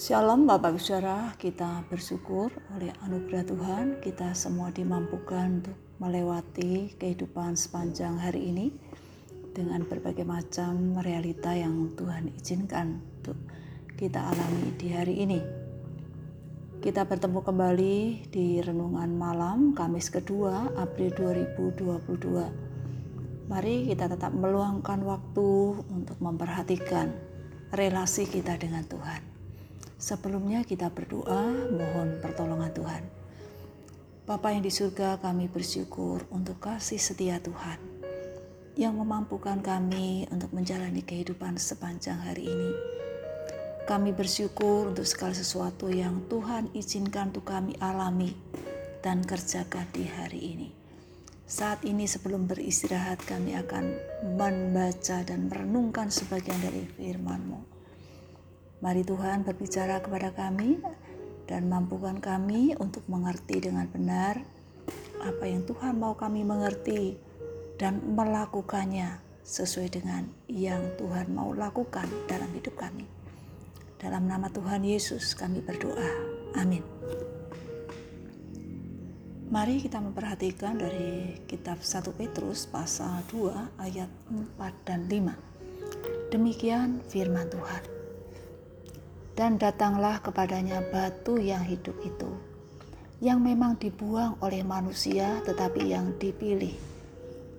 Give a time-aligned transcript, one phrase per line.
[0.00, 7.52] Shalom Bapak Ibu Saudara, kita bersyukur oleh anugerah Tuhan kita semua dimampukan untuk melewati kehidupan
[7.52, 8.72] sepanjang hari ini
[9.52, 13.36] dengan berbagai macam realita yang Tuhan izinkan untuk
[14.00, 15.36] kita alami di hari ini.
[16.80, 23.52] Kita bertemu kembali di renungan malam Kamis kedua April 2022.
[23.52, 27.12] Mari kita tetap meluangkan waktu untuk memperhatikan
[27.76, 29.29] relasi kita dengan Tuhan
[30.00, 33.04] Sebelumnya kita berdoa mohon pertolongan Tuhan.
[34.24, 37.76] Bapa yang di surga kami bersyukur untuk kasih setia Tuhan
[38.80, 42.72] yang memampukan kami untuk menjalani kehidupan sepanjang hari ini.
[43.84, 48.32] Kami bersyukur untuk segala sesuatu yang Tuhan izinkan untuk kami alami
[49.04, 50.68] dan kerjakan di hari ini.
[51.44, 53.84] Saat ini sebelum beristirahat kami akan
[54.32, 57.79] membaca dan merenungkan sebagian dari firman-Mu.
[58.80, 60.80] Mari Tuhan berbicara kepada kami
[61.44, 64.40] dan mampukan kami untuk mengerti dengan benar
[65.20, 67.12] apa yang Tuhan mau kami mengerti
[67.76, 73.04] dan melakukannya sesuai dengan yang Tuhan mau lakukan dalam hidup kami.
[74.00, 76.08] Dalam nama Tuhan Yesus kami berdoa.
[76.56, 76.80] Amin.
[79.52, 86.32] Mari kita memperhatikan dari kitab 1 Petrus pasal 2 ayat 4 dan 5.
[86.32, 87.99] Demikian firman Tuhan
[89.40, 92.28] dan datanglah kepadanya batu yang hidup itu,
[93.24, 96.76] yang memang dibuang oleh manusia, tetapi yang dipilih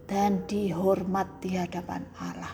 [0.05, 2.53] dan dihormat di hadapan Allah.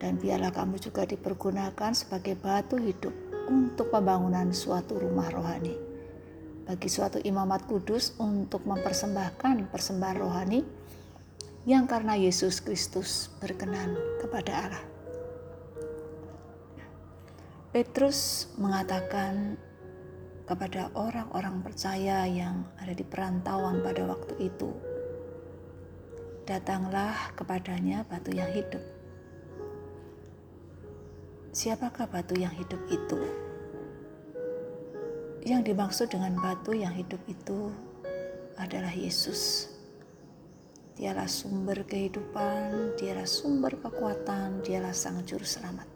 [0.00, 3.12] Dan biarlah kamu juga dipergunakan sebagai batu hidup
[3.52, 5.76] untuk pembangunan suatu rumah rohani,
[6.64, 10.64] bagi suatu imamat kudus untuk mempersembahkan persembahan rohani
[11.68, 13.92] yang karena Yesus Kristus berkenan
[14.24, 14.95] kepada Allah.
[17.76, 19.60] Petrus mengatakan
[20.48, 24.72] kepada orang-orang percaya yang ada di perantauan pada waktu itu,
[26.48, 28.80] "Datanglah kepadanya batu yang hidup."
[31.52, 33.20] Siapakah batu yang hidup itu?
[35.44, 37.68] Yang dimaksud dengan batu yang hidup itu
[38.56, 39.68] adalah Yesus.
[40.96, 45.95] Dialah sumber kehidupan, dialah sumber kekuatan, dialah sang juru selamat.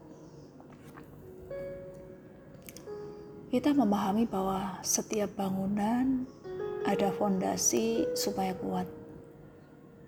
[3.50, 6.22] Kita memahami bahwa setiap bangunan
[6.86, 8.86] ada fondasi supaya kuat.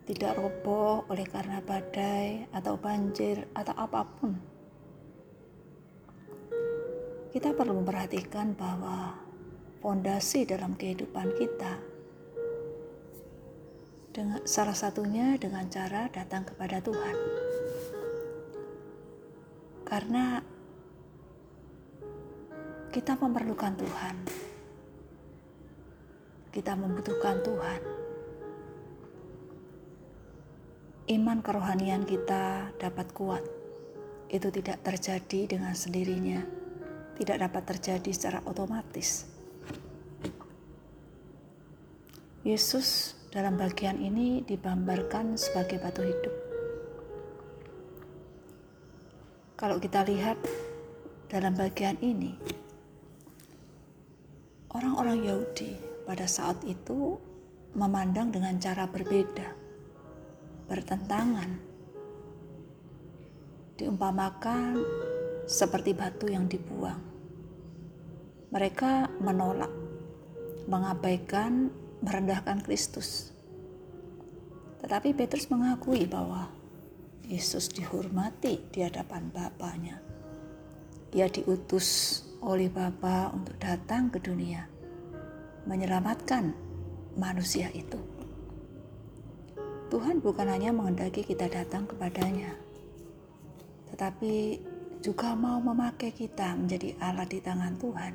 [0.07, 4.39] Tidak roboh oleh karena badai atau banjir atau apa pun.
[7.35, 9.19] Kita perlu memperhatikan bahwa
[9.83, 11.83] fondasi dalam kehidupan kita
[14.15, 17.17] dengan salah satunya dengan cara datang kepada Tuhan.
[19.83, 20.52] Karena
[22.93, 24.17] kita memerlukan Tuhan.
[26.53, 27.81] Kita membutuhkan Tuhan.
[31.09, 33.41] Iman kerohanian kita dapat kuat.
[34.29, 36.45] Itu tidak terjadi dengan sendirinya,
[37.17, 39.25] tidak dapat terjadi secara otomatis.
[42.45, 46.35] Yesus dalam bagian ini digambarkan sebagai batu hidup.
[49.57, 50.37] Kalau kita lihat
[51.33, 52.37] dalam bagian ini,
[54.73, 55.77] Orang-orang Yahudi
[56.09, 57.21] pada saat itu
[57.77, 59.53] memandang dengan cara berbeda,
[60.65, 61.61] bertentangan,
[63.77, 64.81] diumpamakan
[65.45, 67.01] seperti batu yang dibuang.
[68.49, 69.73] Mereka menolak,
[70.69, 71.69] mengabaikan,
[72.01, 73.33] merendahkan Kristus.
[74.81, 76.49] Tetapi Petrus mengakui bahwa
[77.29, 80.01] Yesus dihormati di hadapan Bapaknya.
[81.13, 84.67] Ia diutus oleh Bapa untuk datang ke dunia,
[85.63, 86.51] menyelamatkan
[87.15, 88.03] manusia itu.
[89.95, 92.51] Tuhan bukan hanya mengendaki kita datang kepadanya,
[93.95, 94.59] tetapi
[94.99, 98.15] juga mau memakai kita menjadi alat di tangan Tuhan,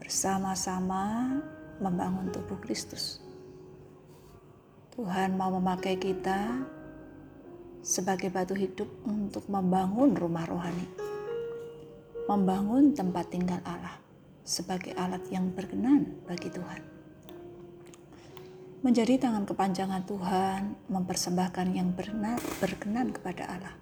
[0.00, 1.36] bersama-sama
[1.76, 3.20] membangun tubuh Kristus.
[4.96, 6.64] Tuhan mau memakai kita
[7.84, 11.09] sebagai batu hidup untuk membangun rumah rohani
[12.30, 13.98] membangun tempat tinggal Allah
[14.46, 16.78] sebagai alat yang berkenan bagi Tuhan.
[18.86, 21.90] Menjadi tangan kepanjangan Tuhan, mempersembahkan yang
[22.62, 23.74] berkenan kepada Allah.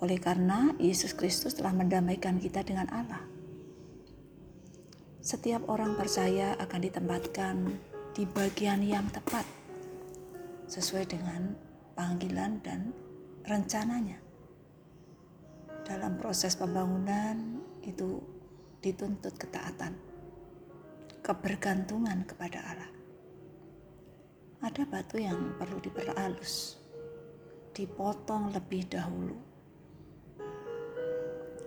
[0.00, 3.20] Oleh karena Yesus Kristus telah mendamaikan kita dengan Allah.
[5.20, 7.56] Setiap orang percaya akan ditempatkan
[8.16, 9.44] di bagian yang tepat
[10.72, 11.52] sesuai dengan
[11.92, 12.96] panggilan dan
[13.44, 14.25] rencananya.
[15.86, 18.18] Dalam proses pembangunan itu
[18.82, 19.94] dituntut ketaatan,
[21.22, 22.90] kebergantungan kepada Allah.
[24.66, 26.82] Ada batu yang perlu diperhalus,
[27.70, 29.38] dipotong lebih dahulu,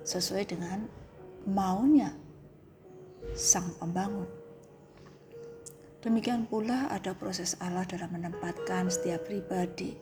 [0.03, 0.83] sesuai dengan
[1.47, 2.11] maunya
[3.31, 4.27] sang pembangun.
[6.03, 9.95] Demikian pula ada proses Allah dalam menempatkan setiap pribadi,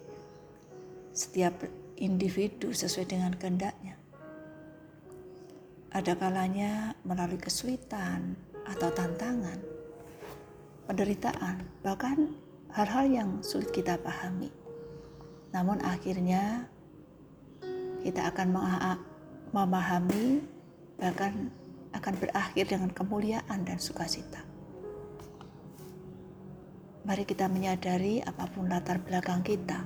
[1.14, 1.54] setiap
[1.98, 4.07] individu sesuai dengan kehendaknya.
[5.98, 8.38] Ada kalanya melalui kesulitan
[8.70, 9.58] atau tantangan,
[10.86, 12.38] penderitaan, bahkan
[12.70, 14.54] hal-hal yang sulit kita pahami.
[15.58, 16.70] Namun akhirnya
[18.06, 18.54] kita akan
[19.50, 20.46] memahami
[21.02, 21.50] bahkan
[21.98, 24.46] akan berakhir dengan kemuliaan dan sukacita.
[27.10, 29.82] Mari kita menyadari apa pun latar belakang kita,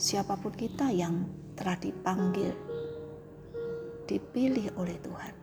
[0.00, 2.71] siapa pun kita yang telah dipanggil
[4.06, 5.34] dipilih oleh Tuhan.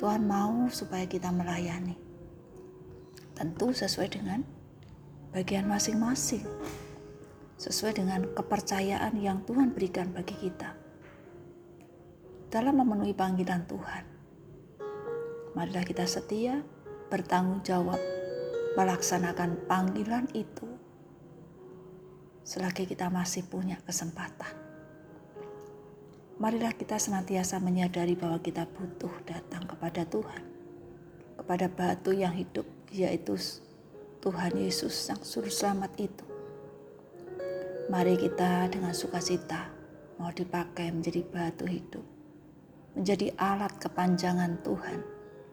[0.00, 1.96] Tuhan mau supaya kita melayani.
[3.36, 4.40] Tentu sesuai dengan
[5.32, 6.44] bagian masing-masing.
[7.60, 10.72] Sesuai dengan kepercayaan yang Tuhan berikan bagi kita.
[12.48, 14.04] Dalam memenuhi panggilan Tuhan.
[15.52, 16.64] Marilah kita setia,
[17.12, 18.00] bertanggung jawab,
[18.78, 20.66] melaksanakan panggilan itu
[22.40, 24.69] selagi kita masih punya kesempatan
[26.40, 30.40] marilah kita senantiasa menyadari bahwa kita butuh datang kepada Tuhan,
[31.36, 33.36] kepada batu yang hidup, yaitu
[34.24, 36.24] Tuhan Yesus Sang Suru Selamat itu.
[37.92, 39.68] Mari kita dengan sukacita
[40.16, 42.04] mau dipakai menjadi batu hidup,
[42.96, 44.98] menjadi alat kepanjangan Tuhan,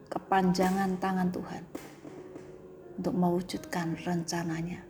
[0.07, 1.63] kepanjangan tangan Tuhan.
[2.97, 4.81] Untuk mewujudkan rencananya.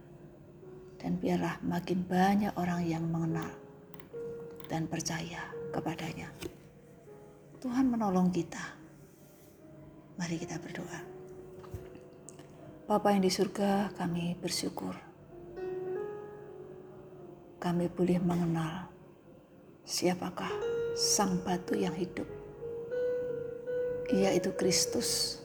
[0.96, 3.52] Dan biarlah makin banyak orang yang mengenal
[4.72, 6.34] dan percaya kepadanya.
[7.62, 8.74] Tuhan menolong kita.
[10.18, 11.02] Mari kita berdoa.
[12.90, 14.98] Bapa yang di surga, kami bersyukur.
[17.62, 18.90] Kami boleh mengenal
[19.86, 20.50] siapakah
[20.98, 22.26] sang batu yang hidup.
[24.10, 25.38] Ia itu Kristus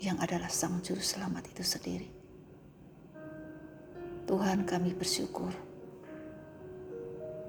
[0.00, 2.08] yang adalah sang juru selamat itu sendiri.
[4.24, 5.52] Tuhan kami bersyukur.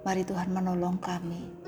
[0.03, 1.64] Mari Tuhan menolong kami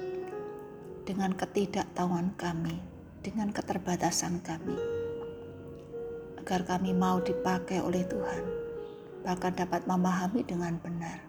[1.07, 2.83] dengan ketidaktahuan kami,
[3.24, 4.75] dengan keterbatasan kami,
[6.36, 8.44] agar kami mau dipakai oleh Tuhan,
[9.24, 11.24] bahkan dapat memahami dengan benar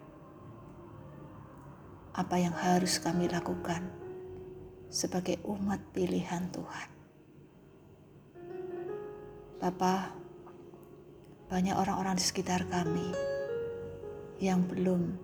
[2.19, 3.86] apa yang harus kami lakukan
[4.90, 6.88] sebagai umat pilihan Tuhan.
[9.62, 10.19] Bapak,
[11.46, 13.14] banyak orang-orang di sekitar kami
[14.42, 15.14] yang belum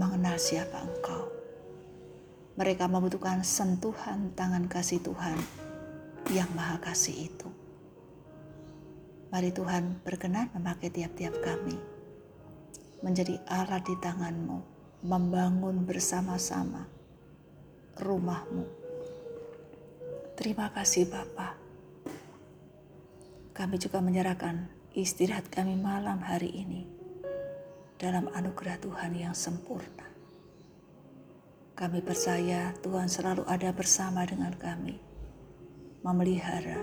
[0.00, 1.37] mengenal siapa Engkau.
[2.58, 5.38] Mereka membutuhkan sentuhan tangan kasih Tuhan
[6.34, 7.46] yang maha kasih itu.
[9.30, 11.78] Mari Tuhan berkenan memakai tiap-tiap kami
[12.98, 14.58] menjadi alat di tanganmu,
[15.06, 16.90] membangun bersama-sama
[18.02, 18.66] rumahmu.
[20.34, 21.54] Terima kasih Bapa.
[23.54, 24.66] Kami juga menyerahkan
[24.98, 26.82] istirahat kami malam hari ini
[27.98, 30.07] dalam anugerah Tuhan yang sempurna.
[31.78, 34.98] Kami percaya Tuhan selalu ada bersama dengan kami,
[36.02, 36.82] memelihara,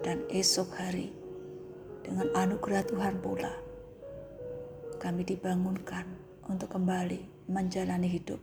[0.00, 1.12] dan esok hari
[2.00, 3.52] dengan anugerah Tuhan pula
[5.00, 6.04] kami dibangunkan
[6.52, 8.36] untuk kembali menjalani hidup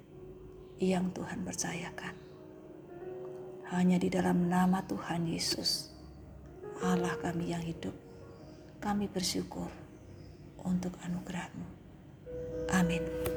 [0.82, 2.18] yang Tuhan percayakan.
[3.70, 5.94] Hanya di dalam nama Tuhan Yesus,
[6.82, 7.94] Allah kami yang hidup,
[8.82, 9.70] kami bersyukur
[10.66, 11.68] untuk anugerahmu.
[12.74, 13.37] Amin.